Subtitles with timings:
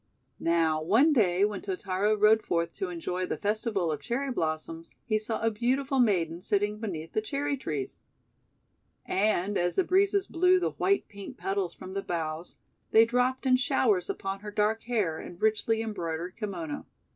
[0.39, 5.19] Now one day when Totaro rode forth to enjoy the festival of Cherry blossoms, he
[5.19, 7.99] saw a beau tiful maiden sitting beneath the Cherry trees.
[9.05, 12.57] And, as the breezes blew the white pink petals from the boughs,
[12.89, 16.87] they dropped in showers upon her dark hair and richly embroidered kimono.